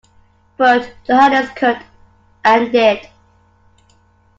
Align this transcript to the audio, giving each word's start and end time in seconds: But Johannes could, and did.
But 0.57 0.95
Johannes 1.05 1.51
could, 1.51 1.77
and 2.43 2.71
did. 2.71 3.07